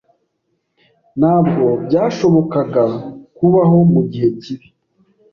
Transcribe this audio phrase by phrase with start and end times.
[1.19, 2.83] Ntabwo byashobokaga
[3.37, 4.67] kubaho mugihe kibi.